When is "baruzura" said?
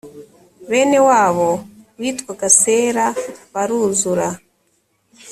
3.53-4.27